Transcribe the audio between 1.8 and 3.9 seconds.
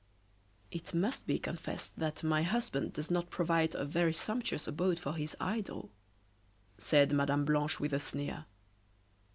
that my husband does not provide a